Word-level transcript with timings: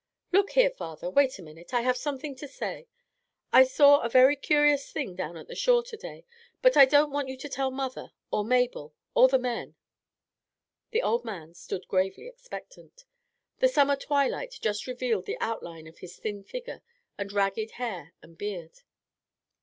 "Look 0.31 0.53
here, 0.53 0.71
father; 0.71 1.11
wait 1.11 1.37
a 1.37 1.43
minute. 1.43 1.75
I 1.75 1.81
have 1.81 1.95
something 1.95 2.35
to 2.37 2.47
say. 2.47 2.87
I 3.53 3.63
saw 3.63 3.99
a 3.99 4.09
very 4.09 4.35
curious 4.35 4.91
thing 4.91 5.15
down 5.15 5.37
at 5.37 5.47
the 5.47 5.53
shore 5.53 5.83
to 5.83 5.95
day, 5.95 6.25
but 6.63 6.75
I 6.75 6.85
don't 6.85 7.11
want 7.11 7.27
you 7.29 7.37
to 7.37 7.47
tell 7.47 7.69
mother, 7.69 8.11
or 8.31 8.43
Mabel, 8.43 8.95
or 9.13 9.27
the 9.27 9.37
men." 9.37 9.75
The 10.89 11.03
old 11.03 11.23
man 11.23 11.53
stood 11.53 11.87
gravely 11.87 12.25
expectant. 12.27 13.05
The 13.59 13.67
summer 13.67 13.95
twilight 13.95 14.57
just 14.59 14.87
revealed 14.87 15.27
the 15.27 15.37
outline 15.39 15.85
of 15.85 15.99
his 15.99 16.17
thin 16.17 16.43
figure 16.43 16.81
and 17.19 17.31
ragged 17.31 17.73
hair 17.77 18.13
and 18.23 18.35
beard. 18.35 18.79